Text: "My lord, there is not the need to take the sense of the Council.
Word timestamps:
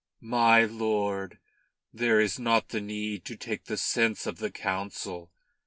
"My 0.33 0.63
lord, 0.65 1.37
there 1.93 2.19
is 2.19 2.39
not 2.39 2.69
the 2.69 2.81
need 2.81 3.23
to 3.25 3.35
take 3.37 3.65
the 3.65 3.77
sense 3.77 4.25
of 4.25 4.39
the 4.39 4.49
Council. 4.49 5.31